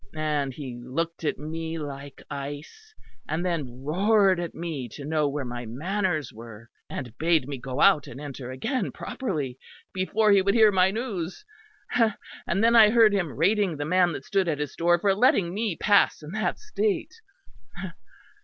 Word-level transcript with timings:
And 0.15 0.51
he 0.51 0.81
looked 0.83 1.23
at 1.23 1.37
me 1.37 1.77
like 1.77 2.23
ice; 2.27 2.95
and 3.29 3.45
then 3.45 3.83
roared 3.83 4.39
at 4.39 4.55
me 4.55 4.89
to 4.93 5.05
know 5.05 5.27
where 5.29 5.45
my 5.45 5.67
manners 5.67 6.33
were, 6.33 6.71
and 6.89 7.15
bade 7.19 7.47
me 7.47 7.59
go 7.59 7.79
out 7.81 8.07
and 8.07 8.19
enter 8.19 8.49
again 8.49 8.91
properly, 8.91 9.59
before 9.93 10.31
he 10.31 10.41
would 10.41 10.55
hear 10.55 10.71
my 10.71 10.89
news; 10.89 11.45
and 12.47 12.63
then 12.63 12.75
I 12.75 12.89
heard 12.89 13.13
him 13.13 13.33
rating 13.37 13.77
the 13.77 13.85
man 13.85 14.11
that 14.13 14.25
stood 14.25 14.47
at 14.47 14.57
his 14.57 14.75
door 14.75 14.97
for 14.97 15.13
letting 15.13 15.53
me 15.53 15.75
pass 15.75 16.23
in 16.23 16.31
that 16.31 16.57
state. 16.57 17.13